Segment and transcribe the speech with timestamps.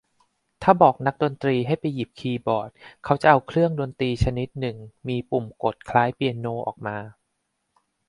[0.63, 2.69] ถ้าบอกนักดนตรีให้ไปหยิบคีย์บอร์ด
[3.03, 4.77] เขาจะเอาเครื่องดนตรีชนิดหนึ่ง
[5.07, 6.97] มีปุ่มกดคล้ายเปียโนออกมา